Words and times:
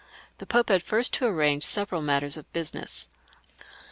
The 0.39 0.47
Pope 0.47 0.69
had 0.69 0.81
first 0.81 1.13
to 1.13 1.27
arrange 1.27 1.61
several 1.63 2.01
matters 2.01 2.35
of 2.35 2.51
business. 2.51 3.07